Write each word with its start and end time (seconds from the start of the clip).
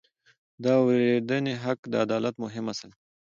د 0.63 0.65
اورېدنې 0.79 1.53
حق 1.63 1.79
د 1.91 1.93
عدالت 2.05 2.35
مهم 2.43 2.65
اصل 2.73 2.89
دی. 2.93 2.99